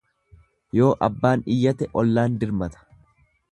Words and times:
Yoo 0.77 0.87
abbaan 1.09 1.45
iyyate 1.57 1.91
ollaan 2.03 2.41
dirmata. 2.45 2.85